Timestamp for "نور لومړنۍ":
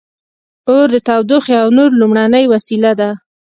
1.77-2.45